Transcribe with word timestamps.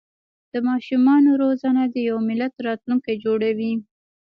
د 0.53 0.53
ماشومانو 0.69 1.29
روزنه 1.43 1.83
د 1.89 1.95
یو 2.09 2.17
ملت 2.29 2.53
راتلونکی 2.67 3.13
جوړوي. 3.23 3.73